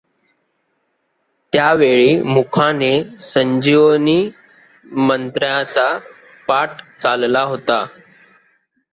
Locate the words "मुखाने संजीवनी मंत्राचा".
2.23-5.87